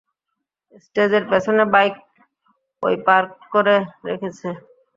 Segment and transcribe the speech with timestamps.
[0.83, 1.95] স্টেজের পেছনে বাইক
[2.83, 3.75] ওই পার্ক করে
[4.07, 4.49] রেখেছে।